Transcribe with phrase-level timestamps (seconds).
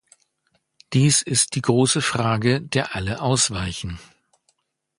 [0.93, 3.99] Dies ist die große Frage, der alle ausweichen.